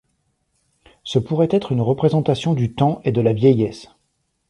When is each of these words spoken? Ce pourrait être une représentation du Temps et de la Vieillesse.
Ce 1.03 1.19
pourrait 1.19 1.49
être 1.51 1.71
une 1.71 1.81
représentation 1.81 2.55
du 2.55 2.73
Temps 2.73 3.01
et 3.03 3.11
de 3.11 3.21
la 3.21 3.33
Vieillesse. 3.33 3.87